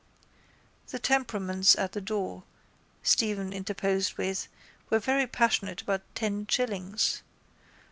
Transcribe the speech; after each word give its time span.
—The 0.87 0.97
temperaments 0.97 1.75
at 1.75 1.91
the 1.91 2.01
door, 2.01 2.41
Stephen 3.03 3.53
interposed 3.53 4.15
with, 4.17 4.47
were 4.89 4.97
very 4.97 5.27
passionate 5.27 5.83
about 5.83 6.01
ten 6.15 6.47
shillings. 6.47 7.21